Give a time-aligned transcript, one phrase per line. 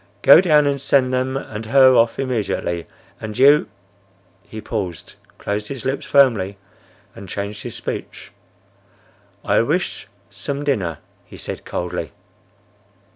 [0.23, 2.87] "Go down and send them and her off immediately;
[3.19, 3.69] and you—"
[4.41, 6.57] He paused, closed his lips firmly,
[7.13, 8.31] and changed his speech.
[9.45, 12.13] "I wish some dinner," he said coldly.